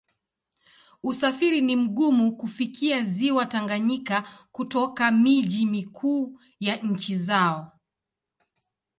Usafiri 1.03 1.61
ni 1.61 1.75
mgumu 1.75 2.37
kufikia 2.37 3.03
Ziwa 3.03 3.45
Tanganyika 3.45 4.23
kutoka 4.51 5.11
miji 5.11 5.65
mikuu 5.65 6.39
ya 6.59 6.75
nchi 6.75 7.15
zao. 7.17 7.71